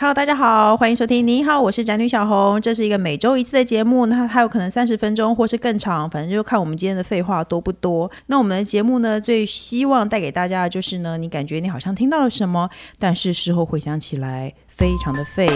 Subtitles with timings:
[0.00, 1.26] Hello，大家好，欢迎收听。
[1.26, 2.58] 你好，我是宅女小红。
[2.58, 8.10] 这是一个每周一次的节目，那还有可能三十分钟或是更长，反正就看我们今天的废话多不多。
[8.24, 15.50] 那我们的节目呢，最希望带给大家的就是呢，你感觉你好像听到了什么，但是事后回想起来非常的废。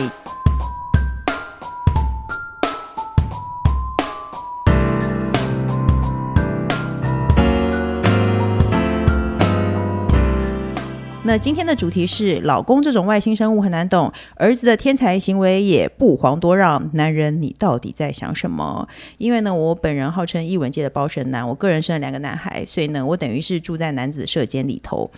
[11.27, 16.91] 那今天的主题是：老公这种外星生物很难懂，儿子的天才行为也不遑多让。
[16.92, 18.87] 男人，你到底在想什么？
[19.16, 25.10] 因为呢，我本人号称译文界的包神男，我个人生了两个男孩，所以呢，我等于是住在男子射间里头。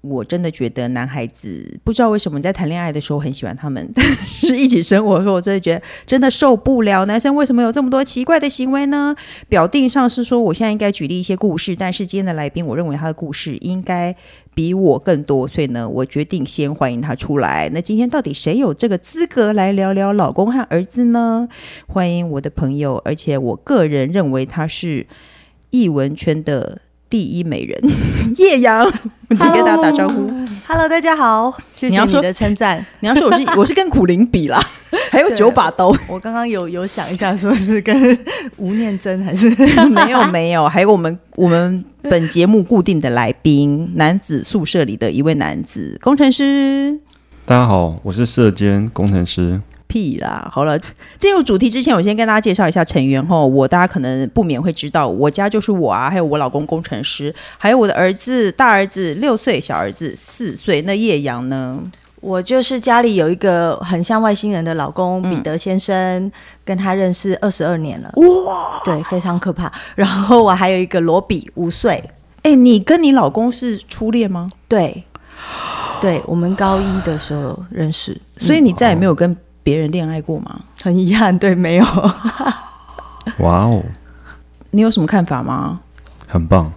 [0.00, 4.04] 我真的觉得男孩子不知道为什么在谈恋爱的时候很喜欢他们，但
[4.42, 7.04] 是一起生活的时候，我真的觉得真的受不了。
[7.06, 9.14] 男生为什么有这么多奇怪的行为呢？
[9.48, 14.14] 表定上是说我现在应该举例一些故事，但是今天的来宾，我认为他的故事应该
[14.58, 17.70] 比我更多，所以呢，我决定先欢迎他出来。
[17.72, 21.46] 那今天到底谁有这个资格来聊聊老公和儿子呢？
[21.86, 25.06] 欢迎我的朋友，而且我个人认为他是
[25.70, 26.80] 艺文圈的。
[27.10, 27.80] 第一美人
[28.36, 30.30] 叶阳，我请跟大家打招呼。
[30.66, 32.84] Hello，大家好，谢谢你的称赞。
[33.00, 34.60] 你要说我是我是跟苦苓比啦，
[35.10, 35.90] 还有九把刀。
[36.06, 37.96] 我刚刚有有想一下，说是跟
[38.58, 39.48] 吴念真还是
[39.88, 46.98] 没有没有，还有我们我们 本节目固定的来宾，男子宿舍里的一位男子工程师。
[47.44, 49.60] 大家好，我是舍监工程师。
[49.86, 50.48] 屁啦！
[50.52, 50.78] 好了，
[51.18, 53.44] 进入主题之前，我先跟大家介绍一下成员哈。
[53.44, 60.82] 我大家可能不免会知道，我家就是我啊，还有我老公工程师，还有我的儿子，大儿子六岁，小儿子四岁。
[60.82, 61.82] 那叶阳呢？
[62.20, 65.94] 我就是家里有一个很像外星人的老公彼得先生，
[66.24, 66.32] 嗯、
[66.64, 68.12] 跟他认识二十二年了。
[68.16, 69.72] 哇，对，非常可怕。
[69.94, 72.02] 然后我还有一个罗比五岁。
[72.42, 74.50] 哎，你跟你老公是初恋吗？
[74.66, 75.04] 对，
[76.00, 79.36] 对，我们高一的时候认识，所以你再也没有跟。
[79.60, 80.60] 别人恋爱过吗？
[80.82, 81.84] 很遗憾，对，没有。
[83.40, 83.82] 哇哦，
[84.70, 85.80] 你有什么看法吗？
[86.26, 86.72] 很棒。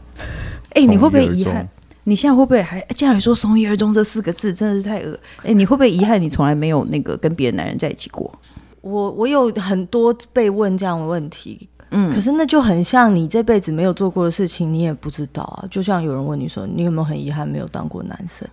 [0.72, 1.66] 哎、欸，你会不会遗憾？
[2.04, 2.82] 你现在会不会还？
[2.96, 5.14] 既然说“从一而终”这四个字真的是太恶。
[5.38, 6.22] 哎、欸，你会不会遗憾？
[6.22, 8.34] 你从来没有那个跟别的男人在一起过？
[8.82, 15.66] 我我有很多被问这样的问题，嗯，可是那就很像你这辈子没有做过的事情，你也不知道啊。
[15.70, 18.48] 就像有人问你说，你有没有很遗憾没有当过男生？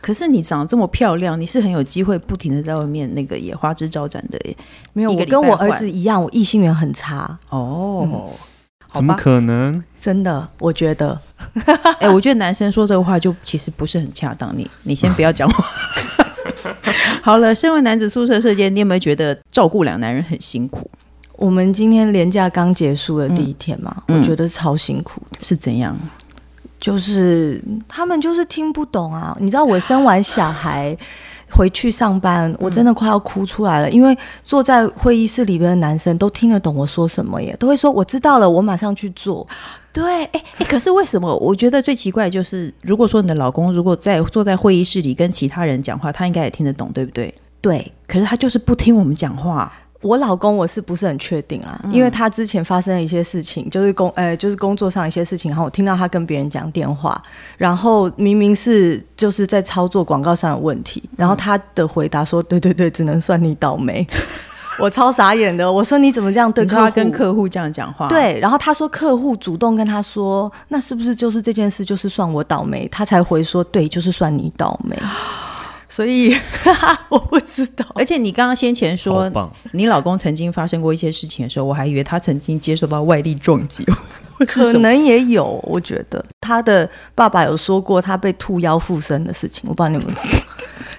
[0.00, 4.38] 可是你长得这么漂亮，你是很有机会不停的在外面那个也花枝招展的。
[4.92, 7.36] 没有，我跟我儿子一样，我异性缘很差。
[7.50, 8.30] 哦，嗯、
[8.92, 9.82] 怎么可能？
[10.04, 11.18] 真的，我觉得。
[11.64, 14.54] 哎、欸，我觉得男生说这个话就其实不是很恰当。
[14.54, 15.64] 你你先不要讲话。
[17.24, 20.90] 好了，身为男子宿舍舍监，你有没有觉得照顾两男人很辛苦？
[21.36, 25.38] 我们今天连假刚结束的第一天嘛，嗯、我觉得超辛苦的。
[25.40, 25.96] 是怎样？
[26.78, 29.34] 就是他们就是听不懂啊！
[29.40, 30.94] 你知道我生完小孩
[31.50, 39.46] 回去上班，我真的快要哭出来了，因为坐在会议室里边的男生都听得懂我说什么耶，都会说我知道了，我马上去做。
[39.94, 41.34] 对，哎哎，可是为什么？
[41.36, 47.32] 我觉得最奇怪就是，如果说你的老公如果在坐在会议室里跟其他人讲话，他应该也听得懂，对不对？
[47.60, 49.72] 对，可是他就是不听我们讲话。
[50.02, 51.80] 我老公我是不是很确定啊？
[51.90, 57.18] 因为他之前发生了一些事情，就是工呃，就是工作上一些事情，然后我听到他跟别人讲电话，
[57.56, 64.06] 然后明明是就是在操作广告上的问题，然后他的回答说：“对对对，只能算你倒霉。”
[64.78, 74.98] 我超傻眼的，我说：“你怎么这样对客户？”他跟客户这样讲话，对，然后他说客户主动跟他说：“那是不是就是这件事就是算我倒霉？”他才回说：“对，就是算你倒霉。
[75.86, 77.86] ”所以哈哈，我不知道。
[77.94, 79.30] 而且你刚刚先前说，
[79.72, 83.86] 你老公曾经发生过一些事情的时候，我还以为他曾经接受到外力撞击，
[84.48, 85.60] 可能也有。
[85.64, 90.42] 我觉得他的爸爸有说过他被兔妖附身的事情，我不知道你有没有知道。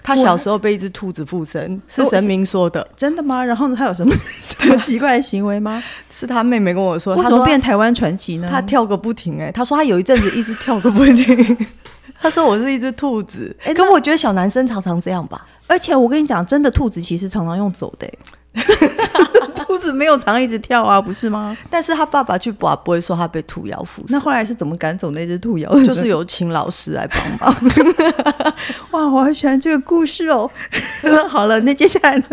[0.06, 3.44] 他小时候被一只兔子附身，是神明说的，真的吗？
[3.44, 5.82] 然后呢，他有什么什么奇怪的行为吗？
[6.10, 8.48] 是他妹妹跟我说，他怎么变台湾传奇呢？
[8.52, 11.58] 他跳个不停，哎，他说他有一阵子一直跳个不停。
[12.22, 15.46] 他说我是一只兔子，哎、欸，可我觉得小男生常常这样吧。
[15.68, 18.08] 而且我跟你讲，真的兔子其实常常用走的，
[19.55, 21.55] 兔子没有常一直跳啊，不是吗？
[21.69, 24.16] 但是他爸爸去拔不会说他被兔妖附身。
[24.16, 25.69] 那后来是怎么赶走那只兔妖？
[25.85, 27.73] 就是有请老师来帮忙。
[28.91, 30.49] 哇，我很喜欢这个故事哦。
[31.29, 32.25] 好了，那接下来呢？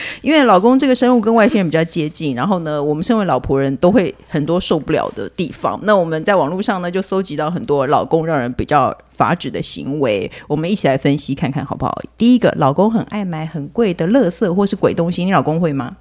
[0.22, 5.78] 因为老公这个生物跟外星人比较接近，然后呢，我们身为老婆人都会很多受不了的地方。
[5.82, 11.98] 那我们在网络上呢，就搜集到很多老公让人比较发指的行为，我们一起来分析看看好不好？
[12.16, 15.96] 第一个，老公很爱买很贵的乐色或是鬼东西，你老公会吗？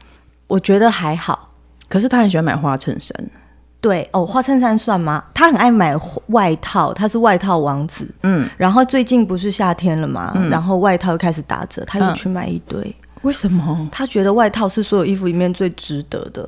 [0.47, 1.49] 我觉得还好，
[1.87, 3.29] 可是他很喜欢买花衬衫。
[3.81, 5.21] 对哦，花衬衫算吗？
[5.33, 5.93] 他很爱买
[6.27, 8.09] 外套，他是外套王子。
[8.23, 10.31] 嗯，然后最近不是夏天了吗？
[10.35, 12.79] 嗯、然后外套又开始打折，他又去买一堆。
[12.79, 13.89] 嗯、为什么？
[13.91, 16.47] 他觉得外套是所有衣服里面最值得的。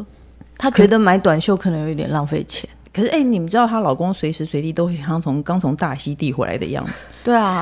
[0.57, 2.69] 他觉得买短袖可能有一点浪费钱。
[2.95, 7.03] 可是，哎、欸，你们知道她老公随时随地都像从刚从大溪地回来的样子。
[7.25, 7.61] 对啊，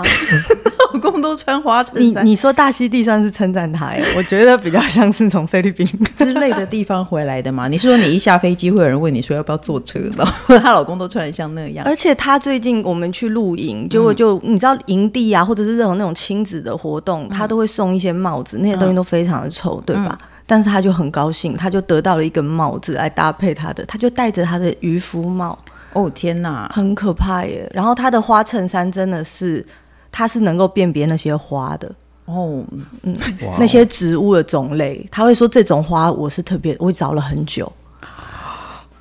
[0.93, 2.23] 老公都穿花衬衫。
[2.23, 7.67] 你你说大溪地算是称赞他哎，我觉得比较像是从菲律宾之类的地方回来的嘛。
[7.67, 9.99] 你是说你一下飞机会有人问你说要不要坐车？
[10.15, 11.83] 然后 她老公都穿得像那样。
[11.83, 20.15] 而且他最近我们去露营，结果就你知道营地啊，或者是任何那种亲子的活动，他都会送一些帽子，那些东西都非常的丑，对吧？
[20.43, 25.57] 嗯但是他就很高兴，他就得到了一个帽子来搭配他的，他就戴着他的渔夫帽。
[25.93, 27.69] 哦天哪，很可怕耶！
[27.73, 29.65] 然后他的花衬衫真的是，
[30.11, 31.89] 他是能够辨别那些花的
[32.25, 32.63] 哦，
[33.03, 33.15] 嗯，
[33.59, 37.71] 那些植物的种类，他会说这种花我是特别，我找了很久。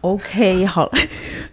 [0.03, 0.91] OK， 好，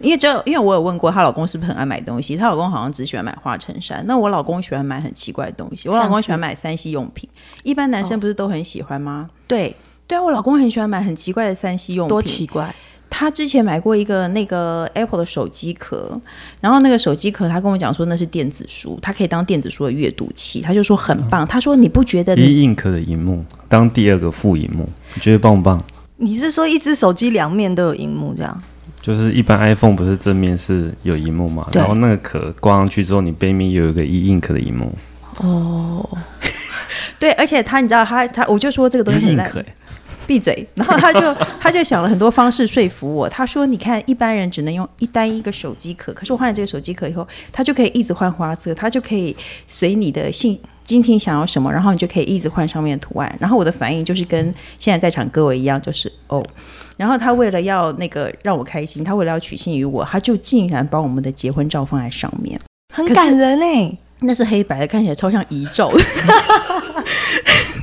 [0.00, 4.04] 因为只有因为我有问过她老公是不是很爱买东西，她老公好像只喜欢买花衬衫。
[4.06, 7.28] 那我老公喜欢买很奇怪的东西，我老公喜欢买三 C 用品。
[7.62, 9.28] 一般男生不是都很喜欢吗？
[9.28, 9.74] 哦、对，
[10.06, 12.08] 对啊，我老公很喜欢买很奇怪的三 C 用品。
[12.08, 12.74] 多奇怪！
[13.12, 16.18] 他之前买过一个那个 Apple 的手机壳，
[16.60, 21.44] 然后那个手机壳他跟我讲说那是电子书，它可以当电子书的阅读器，他就说很棒。
[21.44, 25.82] 嗯、他说你不觉得 E-Ink 的荧幕当第二个副荧幕，你觉得棒不棒？
[26.20, 28.62] 你是说一只手机两面都有荧幕这样？
[29.00, 31.66] 就是一般 iPhone 不是正面是有荧幕嘛？
[31.72, 34.94] 对然后那个壳挂上去之后，你背面有一个 E-Ink 的荧幕。
[35.38, 36.06] 哦，
[37.18, 39.50] 对，而且他你知道他他，我就说这个东西很烂。
[40.26, 40.64] 闭嘴！
[40.74, 43.28] 然后他就 他就想了很多方式说服我。
[43.28, 49.34] 他说：“你看，一般人只能用一单一个手机壳，可是我换了这个手机壳以后，他就可以一直换花色，他就可以
[49.66, 53.36] 随你的性。”今天想要什么，然后你就可以一直换上面的图案。
[53.38, 56.44] 然后我的反应就是跟现在在场各位一样，就是哦。
[56.96, 62.60] 然后他为了要那个让我开心，他为了要取信于我，他就竟然把我们的结婚照放在上面，
[62.92, 63.96] 很感人哎。
[64.22, 65.92] 那是黑白的，看起来超像遗照。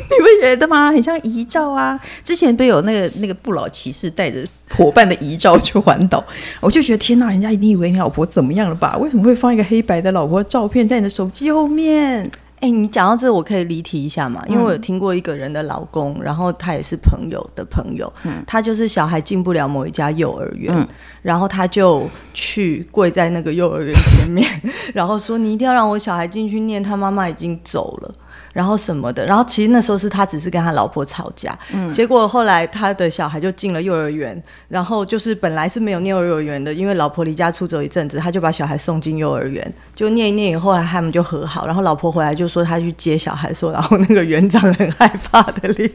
[0.09, 0.91] 你不觉得吗？
[0.91, 1.99] 很像遗照啊！
[2.23, 4.45] 之前都有那个那个不老骑士带着
[4.75, 6.23] 伙伴的遗照去环岛，
[6.59, 8.97] 我就觉得天哪，人家一定以为你老婆怎么样了吧？
[8.97, 12.29] 为什么会放一个黑白的老婆照片在你的手机后面？
[12.59, 14.43] 哎、欸，你讲到这，我可以离题一下嘛？
[14.47, 20.87] 因为我有听过一个人的老公，嗯、然后他也是朋友的朋友，嗯、他就是小孩进不了某一家幼儿园，嗯、
[21.21, 24.43] 然后他就去跪在那个幼儿园前面，
[24.93, 28.15] 然后说：“你一定要让我小孩进去念，他妈妈已经走了。”
[28.57, 45.87] 然后什么的，然后其实那时候是他只是跟他老婆吵架，嗯，结果后来他的小孩就进了幼儿园，然后就是本来是没有念幼儿园的，因为老婆离家出走一阵子，他就把小孩送进幼儿园，就念一念以后，来他们就和好，然后老婆回来就说他去接小孩，说然后那个园长很害怕的脸，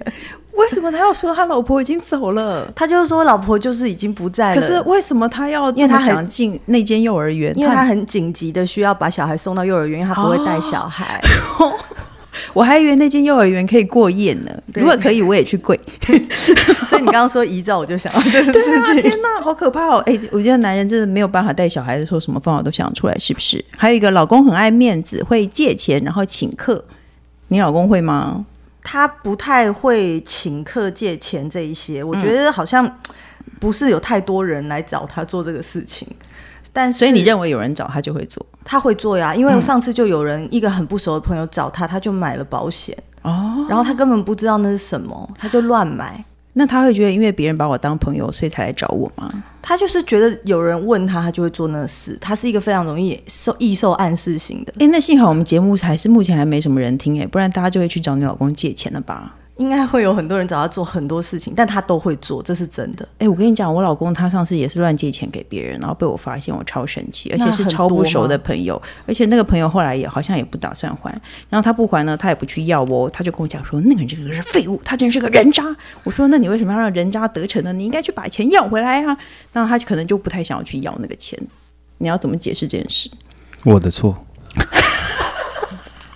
[0.53, 2.70] 为什么他要说他老婆已经走了？
[2.76, 5.69] 他就是说老婆就是已经不在了，可是为什么他要？
[5.73, 11.20] 因为他想进那间幼儿园，因为他很紧急的需要把小孩送到幼儿园，因为他不会带小孩。
[11.58, 11.75] 哦
[12.53, 15.79] 我还以为那间幼儿园可以过夜呢，如果可以，我也去跪。
[16.87, 18.77] 所以你刚刚说遗照，我就想到这个事情。
[18.79, 19.99] 啊、天哪，好可怕哦！
[20.06, 23.65] 哎，我觉得男人真的没有办法带小孩的时候，什么方法都想得出来，是不是？
[23.77, 26.85] 还有一个，老公很爱面子，会借钱然后请客。
[27.49, 28.47] 你老公会吗？
[28.83, 32.99] 他不太会请客借钱这一些，我觉得好像
[33.61, 36.09] 不是有太多人来找他做这个事情。
[36.73, 38.44] 但是，所以你认为有人找他就会做？
[38.64, 46.25] 他会做呀，因为上次就有人、嗯、一个很不熟的朋友找他，他就买了保险哦，然后他根本不知道那是什么，他就乱买。
[46.55, 49.32] 那他会觉得因为别人把我当朋友，所以才来找我吗？
[49.63, 52.19] 他就是觉得有人问他，他就会做那事。
[52.20, 54.75] 他是一个非常容易受易受暗示型的。
[54.79, 59.34] 哎，那幸好我们节目还是目前还没什么人听哎，不然大家就会去找你老公借钱了吧？
[59.63, 63.05] 应该会有很多人找他做很多事情，但他都会做，这是真的。
[63.13, 71.11] 哎、欸，我跟你讲，我老公他上次也是乱借钱给别人，然后被我发现，我超生气，而且是超不熟的朋友，而且那个朋友后来也好像也不打算还，
[71.49, 75.65] 然后他不还呢，他也不去要哦，他就跟我讲说，那个人真的是废物，他真是个人渣。
[76.03, 77.73] 我说，那你为什么要让人渣得逞呢？
[77.73, 79.17] 你应该去把钱要回来啊。
[79.53, 81.39] 那他可能就不太想要去要那个钱，
[81.99, 83.09] 你要怎么解释这件事？
[83.65, 84.27] 我的错，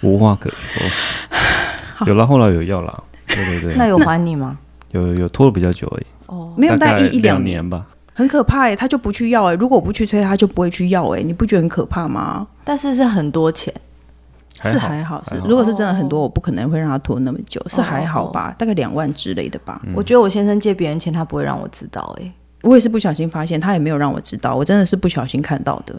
[0.02, 2.06] 无话可说。
[2.06, 3.04] 有了，后来有要了。
[3.44, 4.58] 对对对，那有还你吗？
[4.92, 6.06] 有有拖了比较久而已。
[6.26, 7.86] 哦，没有，大概一一两年，吧。
[8.14, 9.54] 很可怕哎，他就不去要哎。
[9.54, 11.22] 如果我不去催他，就不会去要哎。
[11.22, 12.46] 你不觉得很可怕吗？
[12.64, 13.72] 但是是很多钱，
[14.58, 15.36] 还是还好是。
[15.46, 17.62] 如果是真的很多，我不可能会让他拖那么久。
[17.68, 19.82] 是还好吧，大概两万之类的吧。
[19.94, 22.32] 我觉得我先生借别人钱，他不会让我知道哎。
[22.62, 24.54] 我也是不小心发现，他也没有让我知道。
[24.54, 25.94] 我真的是不小心看到的。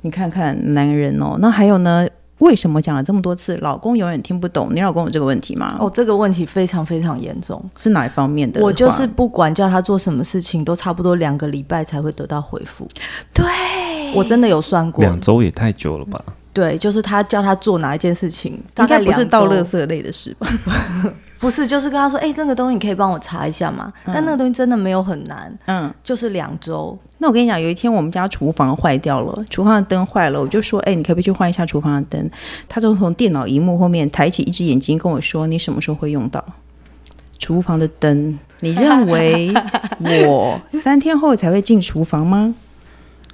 [0.00, 2.08] 你看看男人哦，那还有呢？
[2.42, 4.70] 为什么讲了这么多次，老公永远听不懂？
[4.74, 5.76] 你老公有这个问题吗？
[5.78, 8.60] 哦，这个问题非常非常严重，是哪一方面的？
[8.60, 12.86] 我就是不管叫他做什么事情，都差不多两个礼拜才会得到回复。
[13.32, 13.44] 对，
[14.12, 16.20] 我真的有算过，两周也太久了吧？
[16.52, 20.48] 对，就是他叫他做哪一件事情，应该不是倒垃圾类的事吧？
[21.42, 23.92] 不是，就是跟他说，哎、欸，这个东西你可以帮我查一下吗？
[24.04, 26.96] 嗯、但那个东西真的没有很难，嗯，就是两周。
[27.18, 32.30] 那我跟你讲，有一天我们家厨房坏掉了，厨房的灯坏了，我就说，哎、欸，你可不可以去换一下厨房的灯？
[32.68, 36.44] 他就从电脑荧幕后面抬起一只眼睛跟我说，你什么时候会用到
[37.40, 38.38] 厨房的灯？
[38.60, 39.52] 你认为
[40.28, 42.54] 我三天后才会进厨房吗？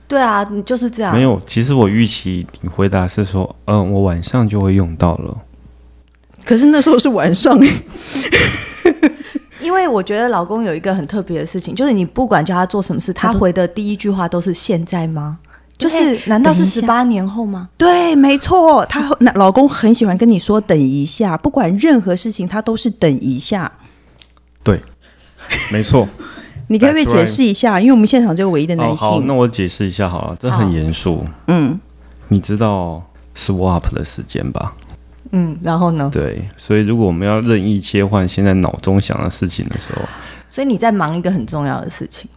[0.07, 1.15] 对啊，你就是这样。
[1.15, 5.37] 没有，其实我预期你回答是说，嗯，我晚上就会用到了。
[6.49, 7.61] 可是那时候是晚上，
[9.61, 15.41] 因为我觉得老公有一个很特别的事情，就是你不管叫他做什么事，他回的第一句话都是“现在吗？”
[15.77, 17.69] 就是难道是十八年后吗？
[17.77, 23.71] 对，没错，他老公很喜欢跟你说“等一下”，不管任何事情，他都是“等一下”。
[24.65, 24.81] 对，
[25.71, 26.09] 没错。
[26.69, 27.79] 你可不可以解释一下？
[27.79, 29.07] 因为我们现场只有唯一的男性。
[29.07, 31.27] 好，那我解释一下好了，这很严肃。
[31.49, 31.79] 嗯，
[32.29, 33.03] 你知道
[33.37, 34.75] swap 的时间吧？
[35.31, 36.11] 嗯，然后呢？
[36.13, 40.03] 对，所以如果我们要任意切换现在脑中想的事情的时候，
[40.49, 42.31] 所以你在忙一个很重要的事情，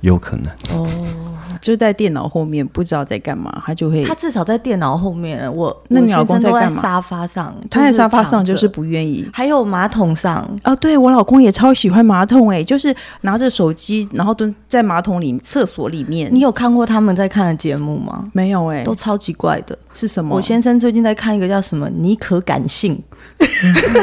[0.00, 1.35] 有可能哦。
[1.60, 4.04] 就在电脑后面不知道在干嘛，他就会。
[4.04, 5.36] 他至少在电脑后面。
[5.54, 6.82] 我那你老公在干嘛？
[6.82, 9.28] 沙发上，他在沙发上就是不愿意。
[9.32, 16.28] 还有马桶上啊，对我老公也超喜欢马桶哎，就是拿着手机，然后蹲在马桶里厕所里面。
[16.32, 18.30] 你有看过他们在看的节目吗？
[18.32, 19.78] 没有哎，都超级怪的。
[19.94, 20.36] 是什么？
[20.36, 22.94] 我先生最近在看一个叫什么《你可感性》，
[23.38, 23.46] 这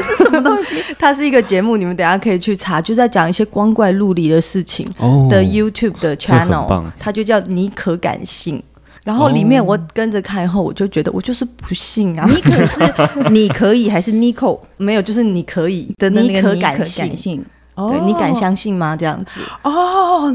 [0.01, 0.75] 是什么东西？
[0.97, 4.89] 它是一个节目，你们等下可以去查，就在讲一些光怪陆离的事情
[5.29, 7.39] 的 YouTube 的 channel，它就叫。
[7.53, 8.63] 你可感性，
[9.03, 12.25] 然后里面我跟着看以后，我就觉得我就是不信啊！
[12.27, 12.81] 你可是
[13.29, 14.59] 你可以还是 Nico？
[14.77, 17.45] 没有，就是你可以的你可感性。
[17.75, 18.95] 对，你敢相信吗？
[18.95, 20.33] 这样子哦，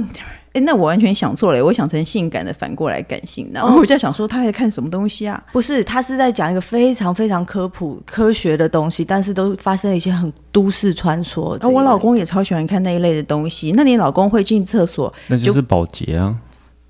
[0.55, 3.51] 哎，那我完全想错了，我想成性感的，反过来感性。
[3.53, 5.43] 然后我就想说，他在看什么东西啊？
[5.53, 11.57] 不是，他是在讲一个非常非常科普科学的东西，但是都发生了一些很都市传说。
[11.61, 13.73] 啊，我老公也超喜欢看那一类的东西。
[13.77, 15.13] 那你老公会进厕所？
[15.27, 16.35] 那就是保洁啊。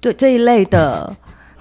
[0.01, 1.13] 对这一类的，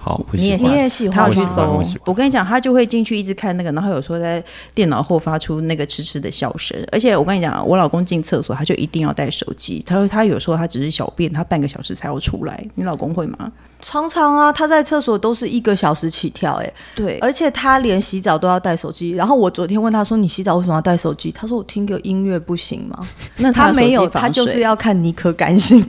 [0.08, 1.82] 好，你也你也喜欢，去搜。
[2.06, 4.42] 我跟你讲，他就会进去一直看那个，然后有时候在
[4.74, 6.82] 电脑后发出那个痴痴的笑声。
[6.90, 9.82] 而且我跟你讲，我老公进厕所，他就一定要带手机。
[9.84, 12.66] 他说他有时候他只是小便，他半个小时才要出来。
[12.74, 13.52] 你老公会吗？
[13.80, 19.12] 常常啊，他在厕所都是一个小时起跳，哎，对，而且他连洗澡都要带手机。
[19.12, 22.98] 然后我昨天问他说：“你洗澡为什么要带手机？”他说：“我听个音乐不行吗？”
[23.38, 25.80] 那他，他没有，他就是要看妮可感性。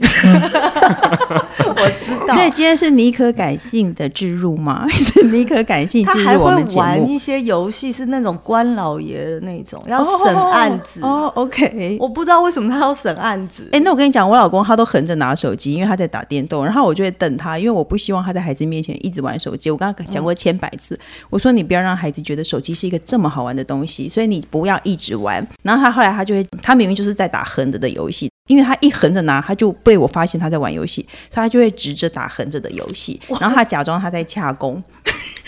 [1.60, 4.86] 我知道，所以今天是妮可感性的置入吗？
[4.90, 6.82] 是妮可感性置入我们节目？
[6.82, 11.08] 他还会玩一些游戏，是那种官老爷的那种，要审案子哦。
[11.10, 13.68] 哦，OK，我不知道为什么他要审案子。
[13.72, 17.79] 哎，那我跟你讲，我老公他都横着拿手机，因为他在打电动，然后我就会等他，因为我。
[17.80, 19.70] 我不希望他在孩子面前一直玩手机。
[19.70, 20.98] 我刚刚讲过千百次，
[21.30, 25.44] 我说你不要让孩子觉得手机是一个这么好玩的东西，所以你不要一直玩。
[25.62, 34.82] 然后他后来他就会，他明明就是在打横着的游戏，因为他一横着拿，他就被我发现他在玩游戏，所以他就会直着打横着的游戏，然后他假装他在洽公。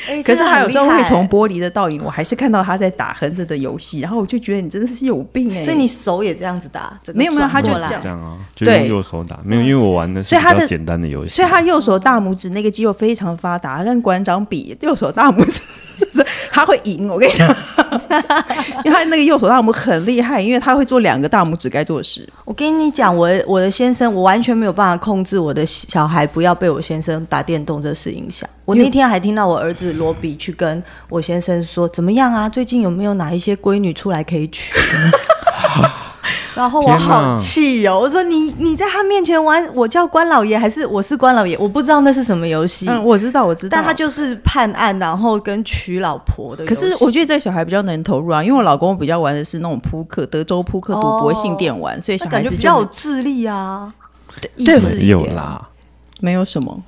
[0.06, 5.64] 欸、 可是他有时候会从玻璃的倒影，我还是看到他在打横着的游戏，然后我就觉得你真的是有病哎、欸！
[5.64, 6.96] 所以你手也这样子打？
[7.12, 9.40] 没有没有，他就这样啊，就用右手打。
[9.44, 15.60] 没有，因为我玩的是比较简单的游戏，所以他右手大拇指那个肌肉非常发达，跟馆长比，右手大拇指
[16.50, 17.08] 他会赢。
[17.08, 17.48] 我跟你讲，
[18.84, 22.28] 因为他那个右手大拇指很厉害，因为他会做两个大拇指该做的事。
[22.44, 28.48] 我跟你讲，我我的先生，我完全没有办法控制我的小孩不要被我先生打电动这事影响。
[28.64, 32.48] 我那天还听到我儿子罗比去跟我先生说：“怎么样啊？
[32.48, 34.72] 最近有没有哪一些闺女出来可以娶？”
[36.54, 37.98] 然后我好气哦！
[37.98, 41.56] 我说你：“你你在他面前玩，我叫关老爷还是我是关老爷？
[41.58, 43.76] 我不知道那是什么游戏。”嗯，我知道，我知道。
[43.76, 46.66] 但他就是判案，然后跟娶老婆的。
[46.66, 53.92] 可是我觉得这小孩比较能投入啊，因为我老公比较玩的是那种扑克、德州扑克、赌博性电玩，哦、所以小孩感觉比较有智力啊。
[54.56, 55.68] 对，没有啦，
[56.20, 56.82] 没有什么。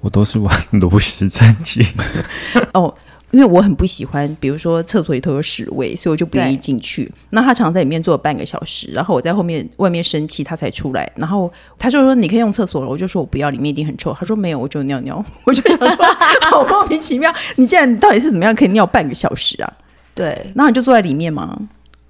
[0.00, 1.84] 我都是玩 炉石战记
[2.72, 2.94] 哦，
[3.30, 7.10] 因为我很不喜欢，比如说厕所里头有屎味，所以我就不愿意进去。
[7.30, 11.10] 那他常在里面坐了半个小时，然后我在后面外面生气，他才出来。
[11.14, 16.06] 然后他就说：“你可以用厕所了。”我就说：“我不要，里面一定很臭。”他说：“没有，我就尿尿。” 我就想说
[16.50, 19.72] ：“好莫名其妙，你现在到底是怎么样可以尿半个小时啊？”
[20.14, 21.56] 对，那你就坐在里面吗？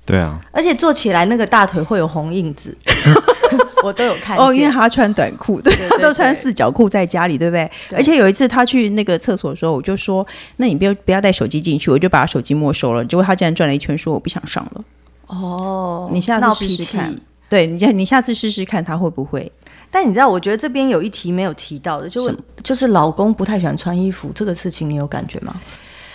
[0.06, 2.74] 对啊，而且坐起来那个大腿会有红印子。
[3.84, 7.70] 我都有看哦，因为他穿短裤，对，他 都穿四角裤在家里，对不对？
[7.88, 10.26] 对，而且有一次他去那个厕所的时候，我就说
[10.58, 13.04] ：“那你不要不要带手机进去。”我就把他手机没收了。
[13.04, 14.84] 结果他竟然转了一圈，说：“我不想上了。”
[15.28, 17.14] 哦，你下次试试看。
[17.48, 19.50] 对，你下你下次试试看他会不会？
[19.90, 25.58] 但你知道，我觉得这边有一题没有提到的，就是就是老公不太喜欢穿衣服这个事情，你有感觉吗？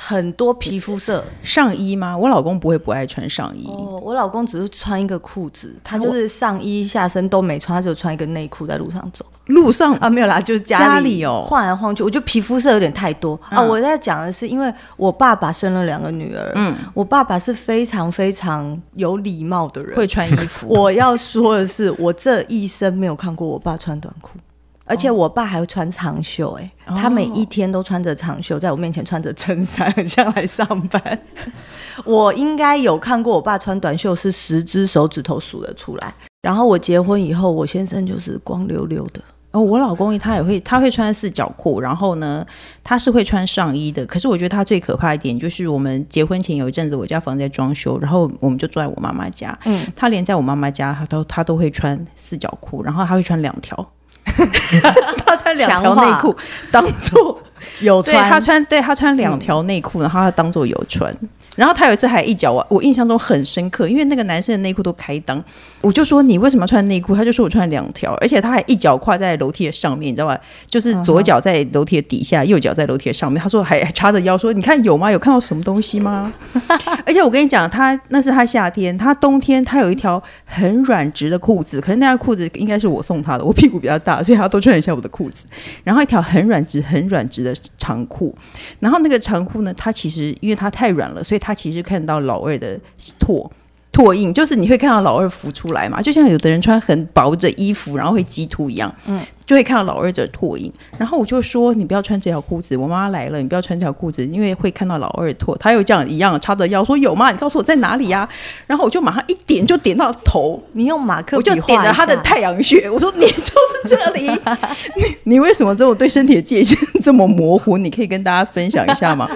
[0.06, 2.18] 很多皮肤色上衣吗？
[2.18, 3.66] 我老公不会不爱穿上衣。
[3.68, 9.26] 哦，我老公只是穿一个裤子，他就是上衣下身都没穿，他就穿一个内裤在路上走。
[9.46, 12.04] 路上啊，没有啦，就是家里，家里哦，晃来晃去。
[12.04, 13.62] 我觉得皮肤色有点太多、嗯、啊。
[13.62, 20.68] 我在讲的是，因为我爸爸生了两个女儿，嗯，我爸爸是非常非常有礼貌的人，会穿衣服。
[20.72, 24.38] 我要说的是，我这一生没有看过我爸穿短裤。
[24.86, 31.20] 而且我爸还会穿长袖、欸，哎、哦，他每一天都穿着长袖，在我面前穿着衬衫，很像来上班。
[32.06, 36.14] 我应该有看过我爸穿短袖，是十只手指头数得出来。
[36.42, 39.22] 然后我结婚以后，我先生就是光溜溜的。
[39.52, 42.44] 哦，我老公他也会，他会穿四角裤，然后呢，
[42.84, 44.04] 他是会穿上衣的。
[44.08, 49.58] 可是我觉得他最可怕一点就是，我们结婚前有一阵子，我家房子在装修，然后我们就住在我妈妈家。
[49.66, 53.88] 嗯，他连在我妈妈家，他都他都会穿四角裤，然后他会穿两条。
[55.26, 56.36] 他穿两条内裤
[56.72, 57.42] 当做
[57.82, 61.14] 有穿，对他穿，对他穿两条内裤，然后他当做有穿。
[61.56, 65.42] 然后他有一次还一脚我，我印象中很深刻，因为那个男生的内裤都开裆，
[65.82, 67.16] 我就说你为什么要穿内裤？
[67.16, 70.40] 他就说我穿两条，而且他还一脚跨在楼梯的上面，你知道吧？
[70.68, 73.42] 就是左脚在楼梯的底下，右脚在楼梯的上面。
[73.42, 75.12] 他说还还叉着腰说，你看有吗？
[75.12, 76.34] 有看到什么东西吗？
[77.06, 85.46] 而且我跟你讲，他那是他夏天，他冬天他有一条很软直的裤子，可是那条裤子应该是我送他的，我屁股比较大，所以他都穿一下我的裤子。
[85.84, 88.36] 然后一条很软直、很软直的长裤，
[88.80, 91.43] 然后那个长裤呢，它其实因为它太软了，所以。
[91.44, 92.80] 他其实看到老二的
[93.20, 93.52] 拓
[93.92, 100.72] 拓印，就是你会看到老二浮出来嘛，就像有的人穿很薄的衣服，然后会激凸一样，嗯，就会看到老二的拓印。
[100.98, 105.56] 然后我就说，你不要穿这条裤子，我妈妈来了，你不要穿这条裤子，因为会看到老二的拓。
[105.58, 107.30] 他又这样一样插着腰说有吗？
[107.32, 108.30] 你告诉我在哪里呀、啊？
[108.66, 112.90] 然后我就马上一点就点到头，你用马克笔，我就点了他的太阳穴。
[112.90, 114.28] 我说你就是这里，
[114.98, 117.78] 你你为什么这种对身体的界限这么模糊？
[117.78, 119.30] 你可以跟大家分享一下吗？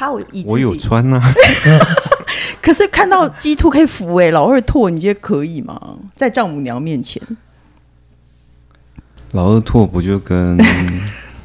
[0.00, 0.10] 他
[0.46, 1.22] 我有穿呐、啊，
[2.62, 5.78] 可是看到鸡兔可以扶哎，老二拓你觉得可以吗？
[6.16, 7.20] 在丈母娘面前，
[9.32, 10.56] 老二拓不就跟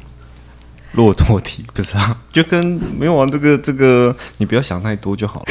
[0.92, 2.16] 骆驼体不是啊？
[2.32, 2.64] 就跟
[2.98, 5.46] 没有啊，这个这个你不要想太多就好了。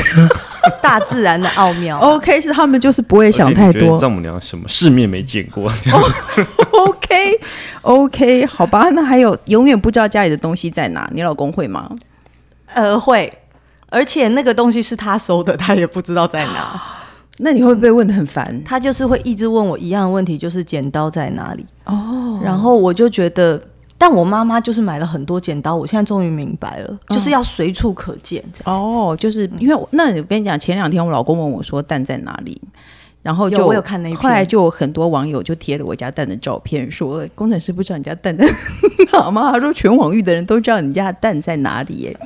[0.82, 4.00] 大自然的奥妙、啊、 OK，是他们就是不会想太多。
[4.00, 7.40] 丈母娘什么世面没见过、oh, OK
[7.84, 11.92] OK，好吧，那还有永远不知道家里的东西在哪，你老公会吗？
[12.74, 13.32] 呃，会，
[13.90, 16.82] 而且那个东西是他收的，他也不知道在哪。
[17.40, 18.64] 那你会不会问的很烦？
[18.64, 21.66] 他就是会一直问我一样的问题，就是剪刀在哪里？
[21.84, 23.62] 哦，然后我就觉得，
[23.98, 28.42] 但我妈妈就是买了很多剪刀，我现在终于明白了，就是要随处可见。
[28.64, 32.62] 哦，就是因为那我跟你讲，前两天我老公问我说蛋在哪里，
[33.22, 38.48] 然后就有我有看那一，后来就有很多网友就贴了我家蛋的照片，说工程师不知道你家蛋在
[39.12, 39.52] 哪吗？
[39.52, 42.18] 他说全网域的人都知道你家蛋在哪里耶。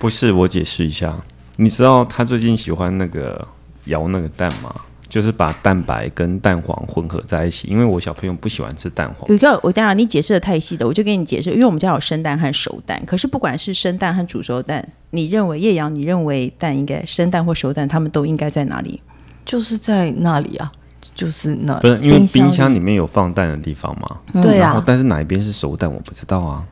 [0.00, 1.14] 不是，我解释一下。
[1.56, 3.46] 你知道他最近喜欢那个
[3.84, 4.74] 摇那个蛋吗？
[5.10, 7.68] 就是把蛋白跟蛋黄混合在一起。
[7.68, 9.28] 因为我小朋友不喜欢吃蛋黄。
[9.28, 11.50] 有一个，我当然你解释的太细了，我就给你解释。
[11.50, 19.02] 因为我们家有生蛋和熟蛋，可是不管是生蛋和煮熟蛋，你认为叶阳，你认为蛋应该生蛋或熟蛋，他们都应该在哪里？
[19.44, 20.72] 就是在那里啊，
[21.14, 21.74] 就是那。
[21.74, 24.08] 不是因为冰箱里面有放蛋的地方吗？
[24.32, 24.82] 嗯、对啊。
[24.86, 26.64] 但是哪一边是熟蛋，我不知道啊。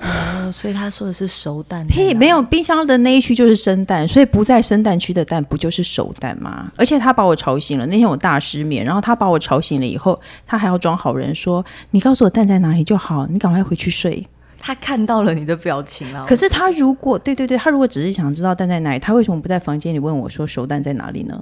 [0.00, 1.84] 哦，所以他说的是熟蛋。
[1.90, 6.70] 嘿，没有冰箱的那一区就是生蛋，所以不在生蛋区的蛋不就是熟蛋吗？
[6.76, 14.26] 而且他把我吵醒了，那天我大失眠，然后他把我吵醒了以后，他还要装好人说：“你告诉我蛋在哪里就好，你赶快回去睡。”
[14.60, 16.24] 他看到了你的表情了。
[16.26, 21.40] 可是他如果对对对，他如果只是想知道蛋在哪里，他为什么不在房间里问我说熟蛋在哪里呢？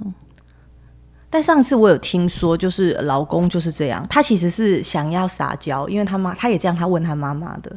[1.29, 7.71] 但上次我有听说，就是老公就是这样，他其实是想要撒娇，因为他妈他也这样，他问他妈妈的。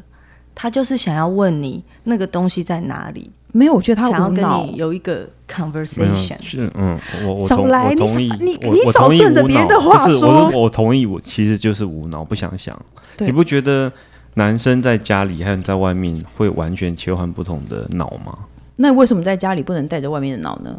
[0.60, 3.30] 他就是想要问你那个东西在哪里？
[3.50, 6.36] 没有，我觉得他想要跟你有一个 conversation。
[6.42, 10.50] 是，嗯，我我少来，我同意，你你你少顺着别人的话说。
[10.50, 12.78] 我我同意，我其实就是无脑，不想想。
[13.20, 13.90] 你不觉得
[14.34, 18.40] 男生在家里和在外面会完全切换不同的脑吗？
[18.76, 20.76] 那为什么在家里不能带着外面的脑呢？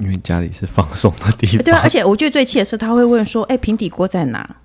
[0.00, 1.62] 因为家里是放松的地方。
[1.64, 4.56] 对啊，而且我觉得最气的是，他会问说：“哎，平底锅在哪？”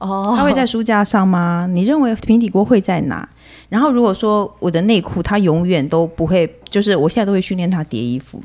[0.00, 1.68] 哦，他会在书架上吗？
[1.70, 3.28] 你认为平底锅会在哪？
[3.68, 8.42] 然后如果说我的内裤，他永远都不会，就是我现在都会训练他叠衣服，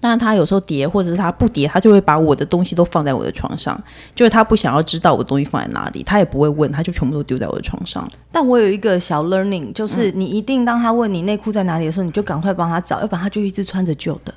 [0.00, 3.80] 但是他有时候叠，或者是他不叠，他就会把我的东西都放在我的床上，
[4.14, 8.06] 就是他不想要知道我的东西放在哪里，他也不会问，他就全部都丢在我的床上。
[8.30, 14.34] 但我有一个小 learning，就是你一定当他问你内裤在哪里的时候，你就赶快帮他找，要不然他就一直穿着旧的。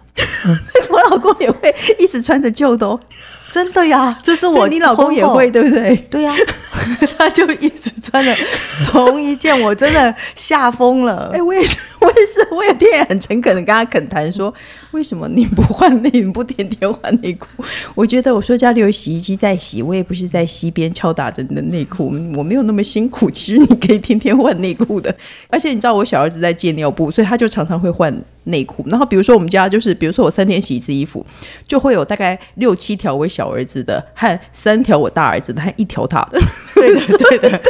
[0.89, 2.97] 我 老公也会一直穿着旧的哦，
[3.52, 5.95] 真的呀，这是我你老公也会对不对？
[6.10, 6.34] 对呀，
[7.19, 8.34] 他就一直穿着
[8.89, 11.30] 同一件，我真的吓疯了。
[11.34, 14.54] 哎，我也是，我也是，我有天也很诚恳的跟他恳谈说，
[14.91, 17.63] 为什么你不换内，你不天天换内裤？
[17.93, 22.06] 我觉得我说家里有洗衣机在洗，我也不是在溪边敲打着你的内裤，
[22.38, 23.30] 我没有那么辛苦。
[23.30, 25.13] 其实你可以天天换内裤的，
[25.50, 28.84] 而且你知道我小儿子在戒尿布，所以他就常常会换内裤。
[28.88, 31.25] 然后比如说我们家就是，比如说我三天洗一次衣服，
[31.67, 36.41] 就会有大概六七条我小儿子的，和三条我大儿子的，和一条他的。
[36.73, 37.62] 对的，对的。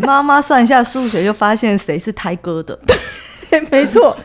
[0.00, 2.78] 妈妈算一下数学，就发现谁是胎哥的。
[3.50, 4.16] 对，没错。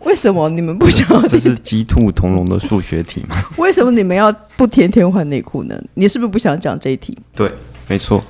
[0.00, 1.28] 为什么你们不想要？
[1.28, 3.36] 这是鸡兔同笼的数学题吗？
[3.56, 5.80] 为什么你们要不天天换内裤呢？
[5.94, 7.16] 你是不是不想讲这一题？
[7.34, 7.50] 对，
[7.86, 8.22] 没错。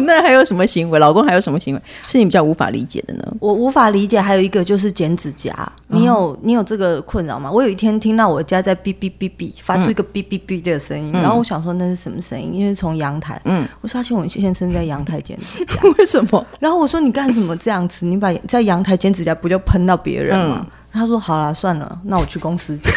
[0.00, 0.98] 好， 那还有什么行为？
[0.98, 3.24] 老公还有什么行为是你比较无法理解的呢？
[3.40, 5.72] 我无法理解，还有一个就是剪指甲。
[5.88, 7.50] 你有你有这个困扰吗？
[7.50, 12.54] 我有一天听到我家在哔哔哔哔发出一个哔哔哔的声音，嗯、然后我想说那是什么声音？
[12.54, 16.46] 因为从阳台，嗯，我发现我先生在阳台剪指甲， 为什么？
[16.60, 18.06] 然后我说你干什么这样子？
[18.06, 20.58] 你把在阳台剪指甲不就喷到别人吗？
[20.60, 22.92] 嗯、他说好了算了，那我去公司剪。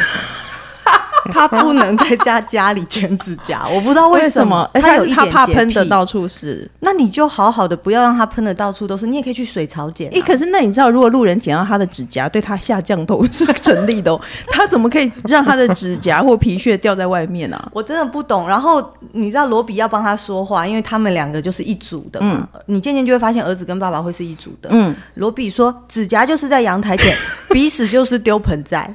[1.32, 4.70] 他不能在家家里剪指甲， 我不知道为什么。
[4.74, 9.06] 他有一点他怕喷的到处是，那你就好好的不要让他喷的到处都是。
[9.06, 10.10] 你也可以去水槽剪。
[10.14, 14.20] 哎，可是那你知道，如果路人剪到他的指甲，对他下降头是成立的哦。
[14.48, 17.62] 他怎么可以让他的指甲或皮屑掉在外面呢？
[17.72, 18.48] 我真的不懂。
[18.48, 22.48] 然后你知道罗比要帮他说话，因为他们两个就是一组的嘛。
[22.66, 24.70] 你渐渐就会发现儿子跟爸爸会是一组的。
[24.72, 27.16] 嗯，罗比说指甲就是在阳台剪，
[27.52, 28.94] 鼻屎就是丢盆栽。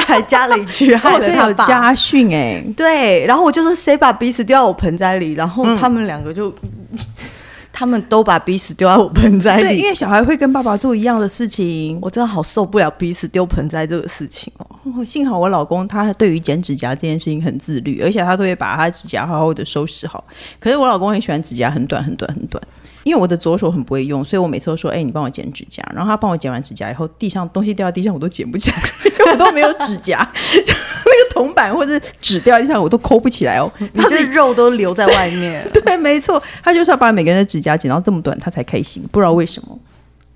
[0.00, 1.64] 他还加了一句， 害了他爸。
[1.66, 6.48] 家训哎，对，然后我就说谁把鼻屎丢到我盆栽里，然后他们两个就，
[6.92, 6.98] 嗯、
[7.72, 9.62] 他们都把鼻屎丢到我盆栽里。
[9.62, 14.66] 对，因为小孩会跟爸爸做一样的事情，我真的好受不了鼻屎丢盆栽这个事情哦。
[15.04, 20.24] 幸好我老公他对于剪指甲这件事情很自律，而且他都会把他指甲好好的收拾好。
[20.58, 22.62] 可是我老公很喜欢指甲很短很短很短。
[23.04, 28.76] 因为我的左手很不会用，所以我每次都说：“哎、欸，你帮我剪指甲。”然后他帮我剪完指甲以后，地上东西掉在地上，我都捡不起来，
[29.18, 30.18] 因为我都没有指甲。
[30.44, 33.72] 那个铜板或者纸掉在地上，我都抠不起来哦。
[33.78, 35.66] 你这肉都留在外面。
[35.72, 39.02] 对，没错，他就是要把每个人的指甲剪到这么短，他才开心。
[39.10, 39.78] 不知道为什么，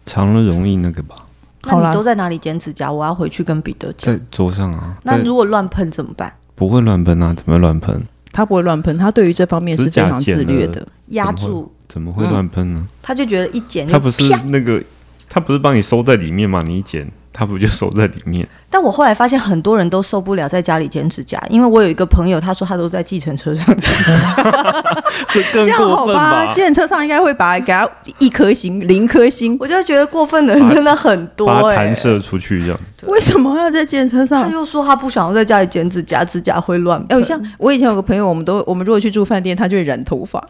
[0.06, 1.16] 长了容易那个吧？
[1.64, 2.90] 那你都在哪里剪指甲？
[2.90, 4.14] 我要回去跟彼得讲。
[4.14, 4.96] 在桌上啊。
[5.02, 6.32] 那如果乱喷怎么办？
[6.54, 8.02] 不会乱喷啊，怎么会乱喷？
[8.32, 10.86] 他不会乱喷，他对于这方面是非常自律的。
[11.08, 11.70] 压住。
[11.88, 12.88] 怎么会乱喷呢、嗯？
[13.02, 14.82] 他就觉得一剪，他不是那个，
[15.28, 16.62] 他不是帮你收在里面吗？
[16.66, 18.46] 你一剪，他不就守在里面？
[18.68, 24.42] 但我后来发现很多人都受不了在家里剪指甲，因为我有一个朋友，他说他都在计程车上剪指甲，
[25.28, 26.52] 这更过分吧？
[26.52, 32.78] 计程车上应该会把他给他一颗星、零颗星，我就觉得过分的人真的很多、欸，把弹射出去这样。
[33.06, 34.44] 为什么要在计程车上？
[34.44, 37.00] 他又说他不想要在家里剪指甲，指甲会乱。
[37.08, 40.42] 哎、欸，像我以前有个朋友，我们都我们如果去住饭店，他就会染头发。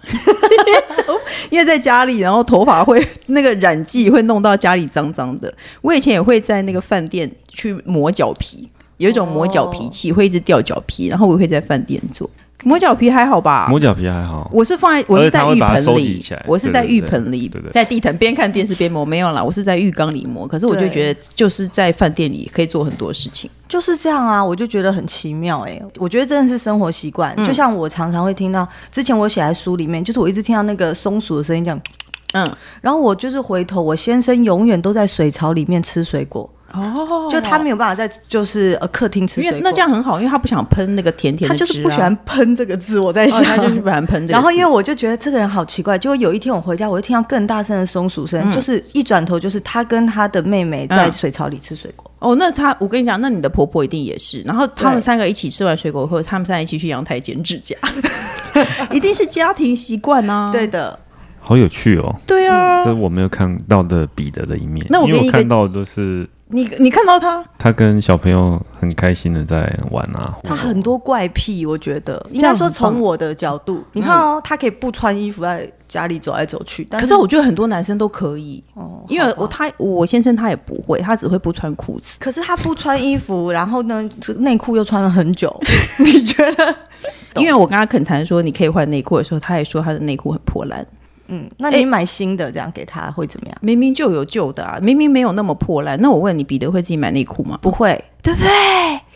[1.51, 5.53] 因为在家里，然后头发会那个染剂会弄到家里脏脏的。
[5.81, 12.29] 我以前也会在那个饭店去磨脚皮，有一种磨脚皮器会一直掉脚皮，然后我会在饭店做。
[12.65, 13.67] 磨脚皮还好吧？
[13.69, 14.49] 磨脚皮还好。
[14.53, 19.05] 我是放在我是在浴盆里，我是在浴盆里，在地毯边看电视边磨。
[19.05, 20.47] 没有啦，我是在浴缸里磨。
[20.47, 24.43] 可是我就觉得，就是在饭店里可以做很多事情，就是这样啊。
[24.45, 25.83] 我就觉得很奇妙哎、欸。
[25.99, 27.35] 我觉得真的是生活习惯。
[27.37, 31.81] 嗯、就像我常常会听到，之前我写在书里面，就是我一直听到那个松鼠的声音，这样，
[32.35, 36.49] 嗯，然后我就是回头，我先生永远都在水槽里面吃水果。
[36.73, 42.99] 哦，就他没有办法在就是呃客厅吃水果，那这样很好，因为他不想喷那个甜甜的、啊、他就是不喜欢喷这个字。
[42.99, 44.33] 我在想，哦、他就是不喜欢喷这个。
[44.33, 52.11] 然后因为我就觉得这个人好奇怪，结果有一天我回家，我就听到更大声的松鼠声，嗯、就是一转头就是他跟他的妹妹在水槽里吃水果。
[52.21, 54.41] 嗯、哦，那他我跟你讲，那你的婆婆一定也是。
[54.43, 57.77] 然后他们三个一起吃完水果后，他们三个一起去阳台剪指甲，
[58.91, 60.51] 一定是家庭习惯啊。
[60.51, 60.99] 对的，
[61.39, 62.15] 好有趣哦。
[62.27, 64.87] 对啊，这我没有看到的彼得的一面。
[64.89, 66.27] 那我看到的都是。
[66.53, 70.37] 你你看到他，他跟小朋友很开心的在玩啊。
[70.45, 76.85] 他很多怪癖，我觉得应该说从我的角度，你看哦，他可以不穿衣服在家里走来走去。
[76.85, 82.17] 可是我觉得很多男生都可以哦，因为我他我先生他也不会，他只会不穿裤子。
[82.19, 85.59] 可是他不穿衣服，然后呢，内裤又穿了很久。
[86.05, 86.75] 你觉得？
[87.37, 90.87] 因为我跟他恳谈说你可以换内裤的时候，他也说他的内裤很破烂。
[91.33, 93.57] 嗯，那你买新的这样给他会怎么样？
[93.63, 95.99] 明明就有旧的啊，明明没有那么破烂。
[96.03, 97.59] 那我问你，彼得会自己买内裤吗？
[97.63, 98.49] 不会，对不对？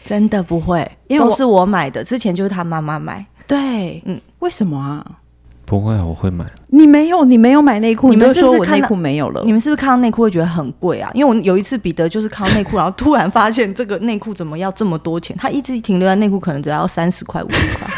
[0.07, 3.27] 真的不会，因为都是我买的，之前就是他妈妈买。
[3.47, 5.05] 对，嗯，为什么啊？
[5.67, 6.47] 不会，我会买。
[6.69, 9.43] 你没有，你没有买内裤，你们是不是说我内裤没有了？
[9.45, 11.11] 你们是不是看到内裤会觉得很贵啊？
[11.13, 15.37] 因为我有一次彼得就是看到内裤，然后突然发现这个内裤怎么要这么多钱？
[15.37, 17.89] 他一直停留在内裤可能只要三十块、五十块，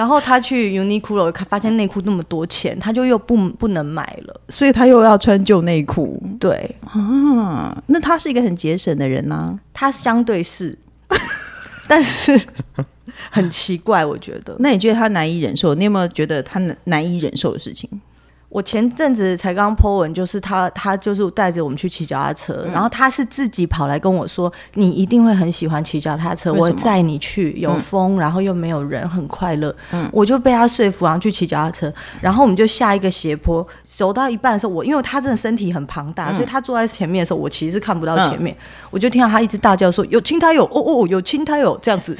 [0.00, 6.18] 然后他去 Uniqlo 发现内裤那么多钱，他就又不不能买了，所以他又要穿旧内裤。
[6.40, 9.60] 对啊，那他是一个很节省的人呢、啊？
[9.74, 10.78] 他相对是，
[11.86, 12.40] 但是。
[13.30, 14.56] 很奇怪，我觉得。
[14.60, 15.74] 那你觉得他难以忍受？
[15.74, 17.86] 你有没有觉得他难难以忍受的事情？
[18.50, 42.18] 我前阵子才刚 po 文，就是他，他就是带着我们去骑脚踏车，嗯、然后他是自己跑来跟我说：“你一定会很喜欢骑脚踏车，我载你去，有风，嗯、然后又没有人，很快乐。”嗯，我就被他说服，然后去骑脚踏车，然后我们就下一个斜坡，走到一半的时候，我因为他真的身体很庞大，嗯、所以他坐在前面的时候，我其实是看不到前面，嗯、我就听到他一直大叫说：“有青苔有哦哦，有青苔有这样子。”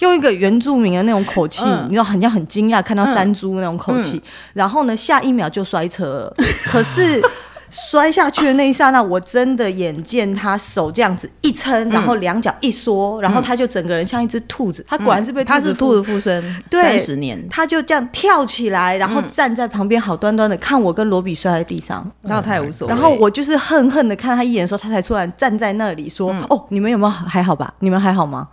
[0.00, 4.16] 用一个原住民的那种口气，嗯、你知道，很像很惊讶看到山猪那种口气。
[4.16, 4.22] 嗯、
[4.54, 6.34] 然后呢，下一秒就摔车了。
[6.66, 7.22] 可是
[7.68, 14.84] 摔下去的那一刹那，我真的眼见他手这样子一撑，然后两脚一缩，嗯、然后他就整个人像一只兔子。
[14.88, 22.08] 他果然是被兔子他是兔子附身，对，三十年，他就这样跳起来，然后站在旁边，好端端的看我跟罗比摔在地上。
[22.22, 22.94] 那他也无所谓。
[22.94, 27.74] 然后我就是恨恨的看他一眼的时候，他才突然站在那里说：“嗯、哦，你们有没有还好吧？
[27.80, 28.46] 你们还好吗？”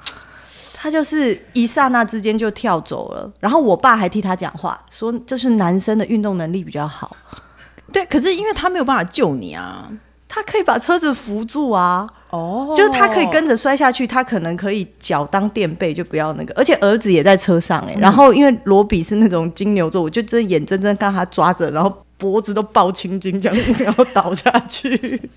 [0.84, 7.16] 他就是一刹那之间就跳走了，然后我爸还替他讲话，说就是男生的运动能力比较好。
[7.94, 9.90] 对，可是因为他没有办法救你啊，
[10.28, 12.06] 他可以把车子扶住啊。
[12.32, 16.54] 哦，就是他可以跟着摔下去，他可能可以脚当垫背，就不要那个。
[16.56, 25.30] 而且儿子也在车上哎、欸，嗯、然后因为罗比是那种金牛座，我就真眼睁睁看他抓着，然后脖子都爆青筋这样，然后倒下去。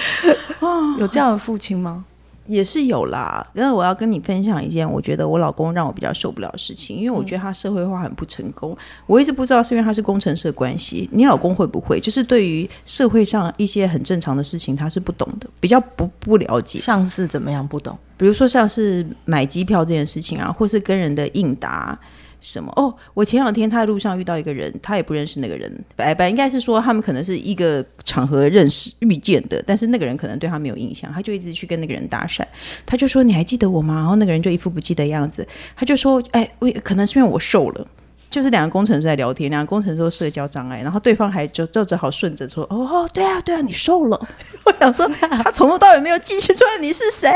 [0.98, 2.06] 有这样的父亲吗？
[2.48, 8.76] 也是有啦，但是我要跟你分享一件我觉得我老公让我比较受不了的事情，因为我觉得他社会化很不成功。
[9.06, 16.78] 我一直不知道是因为他是工程师的关系，你老公会不会就是对于社会上一些很正常的事情他是不懂的，比较不不了解。
[16.78, 17.96] 像是怎么样不懂？
[18.16, 21.98] 比如说像是买机票这件事情啊，或是跟人的应答。
[22.40, 22.72] 什么？
[22.76, 25.72] 哦，我前两天他在路上遇到一个人，他也不认识那个人。
[25.96, 32.42] 白白应该是说他们可能是一个场合认识遇见的，但是那个人可能对他没有印象，他就一直去跟那个人搭讪。
[32.86, 35.46] 他就说：“你还记得我吗？”然后那个人就一副不记得样子。
[35.76, 37.86] 他就说：“哎，我可能是因为我瘦了。”
[38.30, 44.28] 就是两个工程师在聊天，两个工程师都社交障碍，然后对方还就就只好顺着说：“哦，对啊，对啊，你瘦了。”
[44.66, 47.30] 我想说，他从头到尾没有记忆出来你是谁。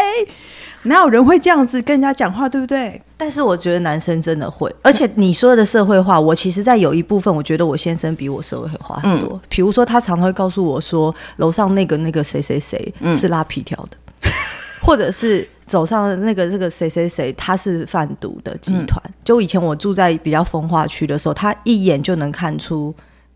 [0.85, 3.01] 哪有人会这样子跟人家讲话，对不对？
[3.17, 9.31] 但是我觉得男生真的会，而且你说的社会化，我其实在有一部分，我觉得我先生比我社会化很多。
[9.35, 14.31] 嗯、比如说，他常常会告诉我说，楼上那个那个谁谁谁是拉皮条的，嗯、
[14.83, 19.01] 或者是走上那个这个谁谁谁他是贩毒的集团。
[19.07, 22.95] 嗯、就以前我住在比较风化区的时候，他一眼就能看出。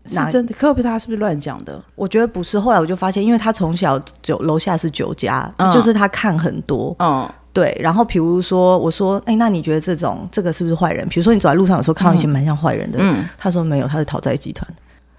[0.09, 1.83] 是真的，可不他是不是乱讲的？
[1.93, 2.57] 我觉得不是。
[2.57, 6.95] 后来我就发现，因为他从小酒楼下是酒家，嗯、就是他看很多。
[6.99, 7.75] 嗯，对。
[7.79, 11.07] 然后比如说，我说，哎、欸，那你觉得这种这个是不是坏人？
[11.09, 14.67] 比如说你走在路上有时候看到一些蛮像坏人的，嗯、他说没有，他是讨债集团，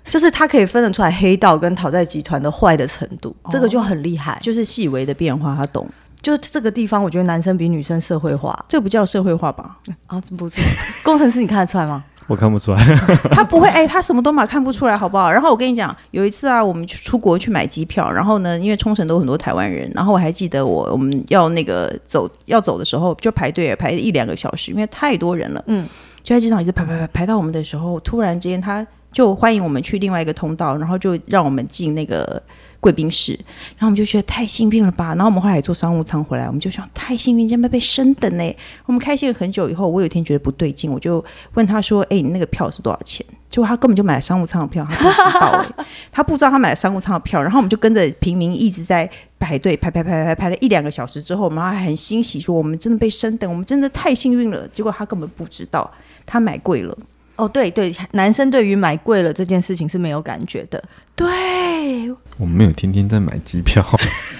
[0.09, 5.89] 就是他可以分得出来黑道跟讨债集团的坏的程度，哦、这个就很厉害，就是细微的变化，他懂。
[6.21, 9.79] 就是这个地方，我觉得男生比女生社会化，这不叫社会化吧？
[10.07, 10.61] 啊，这不是
[11.03, 12.05] 工程师，你看得出来吗？
[12.29, 12.79] 我看不出来，
[13.33, 15.33] 他不会哎、欸，他什么都嘛看不出来，好不好？
[15.33, 25.89] 然后我跟你讲，有一次啊，我们去出国去买机票，然后呢，因为冲绳都有很多台湾人，然后我还记得我我们要那个走要走的时候就排队排一两个小时，因为太多人了，嗯，
[26.23, 32.43] 就在机场一直排排排排到我们的时候，突然之间他就欢迎我们去另外一个通道，然后就让我们进那个。
[32.81, 33.33] 贵宾室，
[33.77, 35.09] 然后我们就觉得太幸运了吧。
[35.09, 38.57] 然后我们后来坐商务舱回来，我们就想太幸运，真的被升等呢。
[38.87, 47.43] 我们开心了很久以后，我有一天觉得不对劲，我就问他说：“哎，你那个票是多少钱？”结果他根本就买了商务舱的票，他不知道哎，他不知道他买了商务舱的票。
[47.43, 55.91] 然后我们就跟着平民一直在排队，排排排排排了一两个小时之后，我们还很欣喜说：“我们真的被升等，我们真的太幸运了。”结果他根本不知道，
[56.27, 56.97] 他买贵了。
[57.39, 60.83] 哦，对对，男生对于买贵了这件事情是没有感觉的。
[61.15, 63.85] 对，我没有天天在买机票。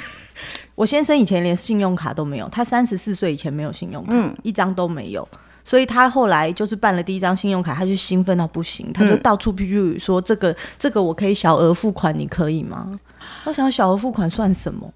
[0.75, 5.27] 我先生以前连信用卡都没有，他三十四岁以前没有信用卡，嗯、一张都没有。
[5.65, 12.99] 所以他后来就是办了第一张信用卡，他就兴奋到不行，他就到处批评说：“这个这个我可以小额付款，你可以吗？”
[13.45, 14.93] 我想小额付款算什么？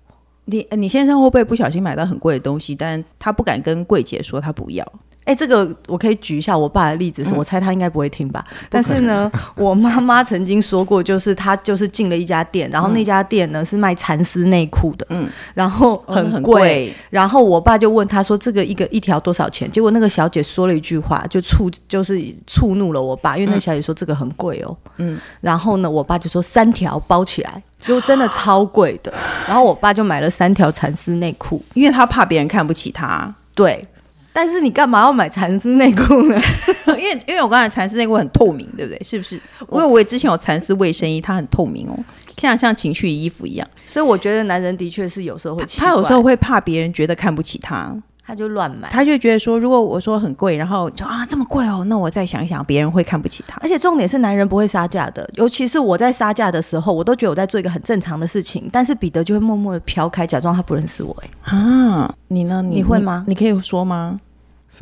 [0.47, 4.85] 你你先生会不会不小心买到很贵的东西，但他不敢跟柜姐说他不要？
[5.25, 8.45] 哎，这个我可以举一下我爸的例子，是我猜他应该不会听吧？
[8.51, 29.15] 嗯、但是呢， 我妈妈曾经说过，就是她就是进了一家店，然后那家店呢是卖蚕丝内裤的，嗯，然后很贵，哦、很贵，然后我爸就问他说：“这个一个一条多少钱？”结果那个小姐说了一句话，就触就是触怒了我爸，因为那小姐说这个很贵哦，嗯，然后呢，我爸就说三条包起来，就真的超贵的，
[29.47, 33.87] 然后我爸就买了三条蚕丝内裤，因为他怕别人看不起他，对。
[34.33, 36.40] 但是你干嘛要买蚕丝内裤呢？
[36.99, 39.03] 因为因为我刚才蚕丝内裤很透明，对不对？
[39.05, 39.37] 是不是？
[39.71, 41.99] 因为我也之前有蚕丝卫生衣，它很透明哦，
[42.38, 43.68] 像像情趣衣服一样。
[43.87, 48.89] 所以我觉得男人的确是有时候会，他有时候会怕别人觉得看不起他，他就乱买。
[48.91, 53.59] 他就觉得说，如果我说很贵，然后就啊这么贵哦，那我再想一想，别人会看不起他。
[53.61, 61.17] 而且重点是，男人不会杀价的，尤其是我在杀价的时候，我都觉得我在做一个很正常的事情，但是彼得就会默默的飘开，假装他不认识我。
[61.45, 62.63] 哎啊，你呢？
[62.63, 63.25] 你，你会吗？
[63.27, 64.19] 你可以说吗？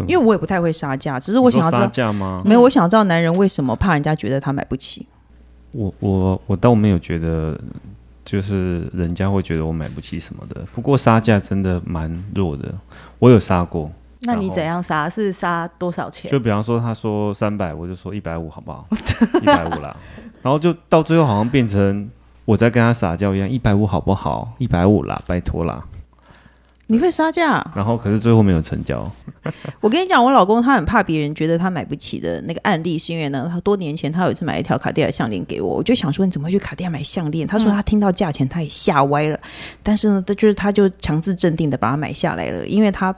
[0.06, 2.42] 因为我也不太会杀价，只是我想要知道杀价吗？
[2.44, 5.04] 没有，我想知道男人为什么怕人家觉得他买不起。
[5.72, 7.60] 我我我倒没有觉得，
[8.24, 10.64] 就是人家会觉得我买不起什么的。
[10.72, 12.72] 不过杀价真的蛮弱的，
[13.20, 13.88] 我有杀过。
[14.22, 15.08] 那你怎样杀？
[15.08, 16.30] 是杀多少钱？
[16.30, 18.86] 就比方说他说三百，我就说一百五，好不好？
[19.40, 19.96] 一百五啦。
[20.42, 22.10] 然后就到最后好像变成
[22.44, 24.52] 我在跟他撒娇一样，一百五好不好？
[24.58, 25.82] 一百五啦，拜托啦。
[26.90, 29.08] 你会杀价，然后可是最后没有成交。
[29.80, 37.46] 我跟你讲，我老公他很怕别人觉得他买不起的那个案例，是因为呢，他多年前他有一次买一条卡地亚项链给我，我就想说你怎么会去卡地亚买项链？
[37.46, 39.40] 他说他听到价钱他也吓歪了，嗯、
[39.84, 43.14] 但是呢，他就是他就强制镇定的把它买下来了，因为他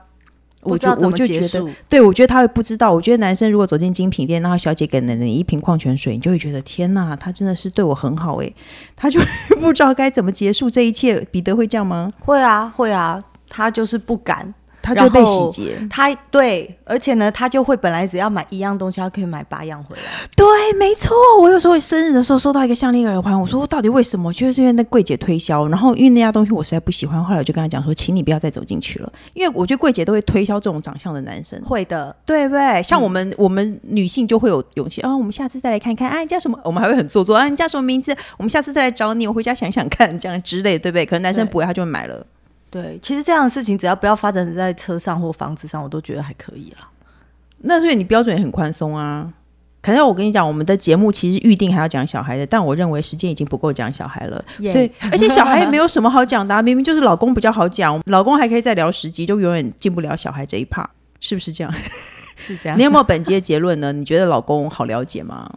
[0.64, 2.92] 我就我就觉得，对我觉得他会不知道。
[2.92, 8.52] 我觉得男生如果走进精品店，然后小姐给了你一瓶矿泉水，你就会觉得天哪，他真的是对我很好哎，
[8.94, 9.18] 他就
[9.60, 11.26] 不知道该怎么结束这一切。
[11.32, 12.12] 彼得会这样吗？
[12.20, 13.20] 会啊，会啊。
[13.54, 15.86] 他就是不敢，他就被洗劫。
[15.90, 20.02] 他对，而且呢，他就会本来只要买一样东西，他可以买八样回来。
[20.34, 20.46] 对，
[20.78, 21.14] 没错。
[21.40, 24.32] 我有时候生日的时候收到一个项链耳环，我说我到底为什么？
[24.32, 31.60] 就是因为那柜姐推销，然后因为那家东西我实在不喜欢，后来我就跟他讲说，请你不要再走进去了，因为我觉得柜姐都会推销这种长相的男生。
[31.62, 32.82] 会的，对不对？
[32.82, 36.58] 像我们、嗯、我们女性就会有勇气啊，我们下次再来看看，啊，你叫什么？
[36.64, 38.16] 我们还会很做作啊，你叫什么名字？
[38.38, 41.06] 我们下次再来找你，我回家想想看，这样之类，对不对？
[41.06, 42.26] 可能男生不会，他就会买了。
[42.72, 46.88] 对，其实这样的事情只要不要发展在车上或房子上，我都觉得还可以了。
[47.58, 49.30] 那所以你标准也很宽松啊。
[49.82, 54.42] 可是我跟你讲，我们的节目其实预定还要讲小孩的，但我认为时间已经不够讲小孩了。
[54.58, 54.72] Yeah.
[54.72, 60.88] 所以， 而且小孩也没有什么好讲的啊，明明就是老公比较好讲，老公还可以再聊十集，就永远进不了小孩这一趴，
[61.20, 61.74] 是不是这样？
[62.36, 62.78] 是这样。
[62.80, 63.92] 你有没有本集的结论呢？
[63.92, 65.50] 你觉得老公好了解吗？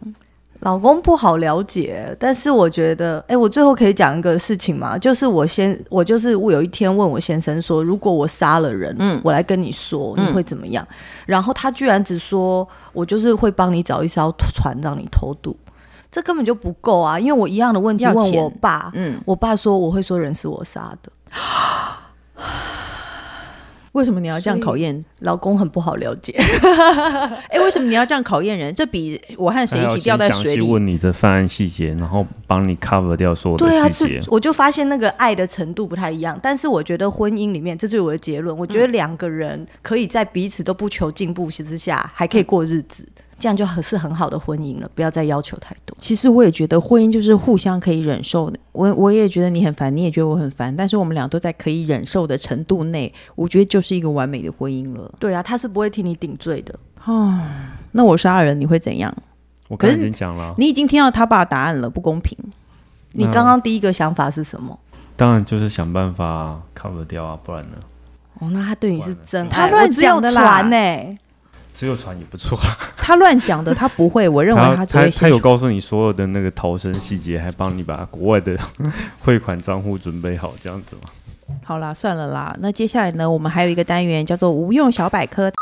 [0.60, 10.86] 老公不好了解，但是我觉得，哎，我最后可以讲一个事情嘛，就是我先，我就是我有一天问我先生说，如果我杀了人，嗯，我来跟你说，你会怎么样？
[10.90, 15.54] 嗯、然后他居然只说我就是会帮你找一艘船让你偷渡，
[16.10, 17.18] 这根本就不够啊！
[17.18, 21.12] 因为我一样的问题问我爸，嗯，我爸说我会说人是我杀的。
[23.96, 25.58] 为什么你要这样考验老公？
[25.58, 26.34] 很不好了解。
[27.48, 28.74] 哎，为什么你要这样考验人？
[28.74, 30.70] 这比我和谁一起掉在水里？
[30.70, 34.08] 问你的犯案细节，然后帮你 cover 掉所有的细节。
[34.08, 36.38] 对啊，我就发现那个爱的程度不太一样。
[36.42, 38.54] 但是我觉得婚姻里面，这就是我的结论。
[38.54, 43.06] 我觉得两个人可以在彼此都不求进步之下，还可以过日子。
[43.38, 45.96] 这样就很是很好的婚姻了，不要再要求太多。
[45.98, 48.58] 其实我也觉得婚姻就是互相可以忍受的。
[48.72, 55.14] 我我也觉得你很烦，你也觉得我很烦，但是我们俩都在可以忍受的程度内，我觉得就是一个完美的婚姻了。
[55.18, 56.74] 对啊，他是不会替你顶罪的。
[57.04, 57.38] 哦，
[57.92, 59.14] 那我杀人你会怎样？
[59.68, 62.36] 我刚才已经讲了，你已经听到他爸答案了，不公平。
[63.12, 64.78] 你刚刚第一个想法是什么？
[65.16, 67.76] 当然就是想办法 cover 掉啊，不然呢？
[68.38, 71.18] 哦，那他对你是真爱，他乱讲的啦，呢。
[71.76, 72.58] 只有船也不错。
[72.96, 74.26] 他乱讲的，他不会。
[74.26, 78.58] 我认为他他他有告诉你所有的那个逃生细节，还帮你把国外的
[79.20, 81.02] 汇款账户准备好，这样子吗？
[81.62, 82.56] 好啦，算了啦。
[82.60, 85.52] 那接下来呢，我们还有一个单元叫做无用小百科，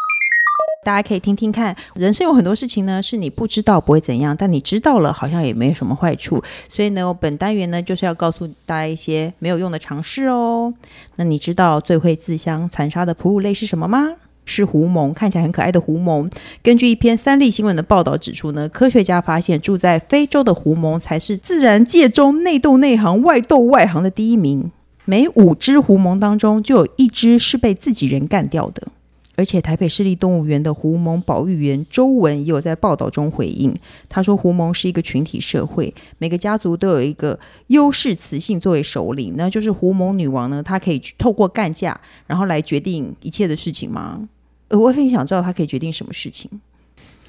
[0.83, 1.77] 大家可以听听看。
[1.95, 6.43] 人生有很多事情呢，是你不知道不会怎样，但你知道了，好像也没什么坏处。
[6.71, 10.73] 所以呢，我本单元呢就是要告诉大家一些没有用的常识哦。
[11.17, 14.15] 那你知道最会自相残杀的哺乳类是什么吗？
[14.45, 16.31] 是狐獴，看起来很可爱的狐獴。
[16.63, 24.71] 根据一篇三立新闻的报道指出呢，科学家发现住在非洲的狐獴才是自然界中内斗内行、外斗外行的第一名。
[25.05, 28.89] 每五只狐獴当中就有一只是被自己人干掉的。
[29.37, 33.75] 而且台北市立动物园的狐獴保育员周文也有在报道中回应，
[34.09, 44.29] 他说：“狐獴是一个群体社会，每个家族都有一个优势雌性作为首领，那就是狐獴女王呢，她可以透过干架，然后来决定一切的事情吗？”
[44.75, 46.51] 呃，我很想知道他可以决定什么事情。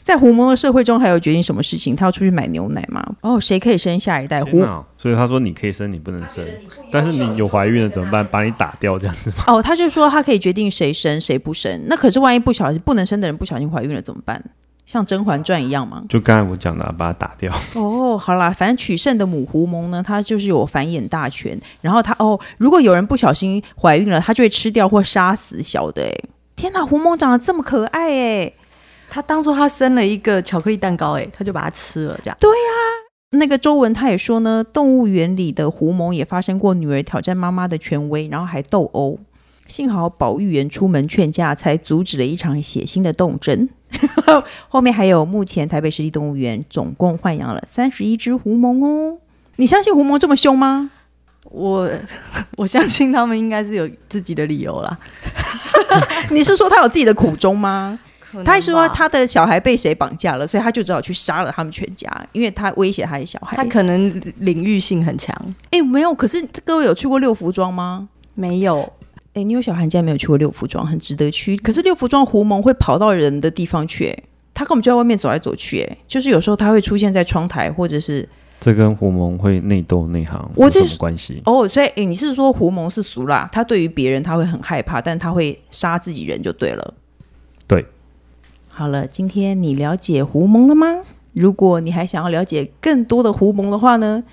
[0.01, 1.95] 在狐獴的社会中，还有决定什么事情？
[1.95, 3.03] 他要出去买牛奶吗？
[3.21, 4.63] 哦，谁可以生下一代狐？
[4.97, 6.45] 所以他说你可以生，你不能生。
[6.91, 8.25] 但是你有怀孕了怎么办？
[8.27, 9.37] 把你打掉这样子吗？
[9.47, 11.85] 哦，他就说他可以决定谁生谁不生。
[11.87, 14.43] 那可是万一不小心不能生的人不小心怀孕了怎么办？
[14.85, 16.03] 像《甄嬛传》一样吗？
[16.07, 17.51] 就刚才我讲的，把它打掉。
[17.73, 21.59] 哦，好啦，反正取胜的母狐獴呢，它就是有繁衍大权。
[21.81, 26.03] 然后它哦，如果有人不小心怀孕了，它就会吃掉或杀死小的。
[26.03, 26.13] 哎，
[26.55, 28.53] 天哪，狐獴长得这么可爱哎！
[29.09, 32.37] 他当初他生了一个巧克力蛋糕，哎，他就把它吃了，这样。
[32.39, 39.19] 对呀、啊，那个周文他也说呢，动物园里的狐獴也发生过女儿挑战妈妈的权威，然后还斗殴。
[39.67, 43.67] 幸好保育员出门劝架，才阻止了一场血腥的斗争。
[44.69, 49.17] 后面还有，目前台北市立动物园总共豢养了三十一只狐獴哦。
[49.55, 50.91] 你相信狐獴这么凶吗？
[51.49, 51.89] 我
[52.57, 54.97] 我相信他们应该是有自己的理由啦。
[56.31, 57.99] 你是说他有自己的苦衷吗？
[58.43, 63.55] 他还说他的小孩被谁绑架了，所以他就只好去杀了他们全家，因为他威胁他的小孩。
[63.55, 65.33] 他可能领域性很强。
[65.71, 66.13] 哎，没有。
[66.13, 68.09] 可是各位有去过六福庄吗？
[68.33, 68.91] 没有。
[69.35, 71.55] 哎，你有小孩竟然没有去过六福庄，很值得去。
[71.57, 74.23] 可是六福庄狐獴会跑到人的地方去，哎，
[74.53, 78.27] 他根本就在外面走来走去，哎，就是有时候他会出现在窗台，或者是
[78.59, 81.41] 这跟胡蒙会内斗内行有什么关系？
[81.45, 86.93] 哦，所以哎，你是说胡蒙是俗辣，他对于别人他会很害怕，但他会杀自己人就对了。
[87.67, 87.85] 对。
[88.67, 91.01] 好了，今天你了解胡蒙了吗？
[91.33, 94.23] 如果你还想要了解更多的胡蒙的话呢，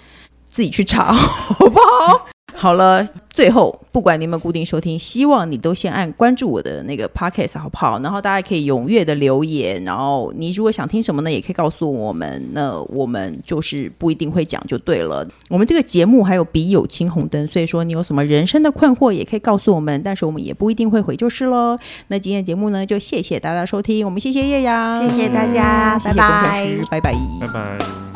[0.48, 2.31] 自己去查好不好？
[2.62, 7.98] 好了，最后不管你们固定收听，希望你都先按关注我的那个 podcast 好不好？
[7.98, 15.26] 然后大家可以踊跃的留言，然后你如果想听什么呢，也可以告诉我们，那我们就是不一定会讲就对了。
[15.48, 21.76] 我们这个节目还有笔友青红灯，所以说你有什么人生的困惑，也可以告诉我们，但是我们也不一定会回就是喽。
[22.06, 28.11] 那今天的节目呢，就谢谢大家收听，我们谢谢叶阳，谢谢大家，谢谢拜拜，拜拜，拜拜。